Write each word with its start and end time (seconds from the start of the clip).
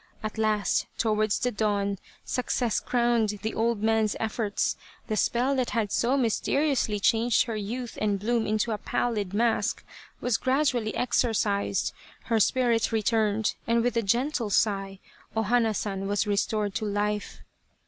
At 0.23 0.39
last, 0.39 0.87
towards 0.97 1.37
the 1.37 1.51
dawn, 1.51 1.99
success 2.25 2.79
crowned 2.79 3.29
the 3.43 3.53
old 3.53 3.83
man's 3.83 4.15
efforts; 4.19 4.75
the 5.05 5.15
spell 5.15 5.55
that 5.57 5.69
had 5.77 5.91
so 5.91 6.17
mysteri 6.17 6.71
ously 6.71 6.99
changed 6.99 7.43
her 7.43 7.55
youth 7.55 7.99
and 8.01 8.19
bloom 8.19 8.47
into 8.47 8.71
a 8.71 8.79
pallid 8.79 9.31
mask, 9.31 9.85
was 10.19 10.37
gradually 10.37 10.95
exorcised, 10.95 11.93
her 12.23 12.39
spirit 12.39 12.91
returned, 12.91 13.53
and 13.67 13.83
with 13.83 13.95
a 13.95 14.01
gentle 14.01 14.49
sigh, 14.49 14.97
O 15.35 15.43
Hana 15.43 15.75
San 15.75 16.07
was 16.07 16.25
restored 16.25 16.73
to 16.73 16.85
life. 16.85 17.41